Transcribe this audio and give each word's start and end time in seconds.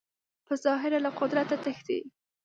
په 0.47 0.53
ظاهره 0.63 0.99
له 1.05 1.11
قدرته 1.19 1.55
تښتي 1.63 1.99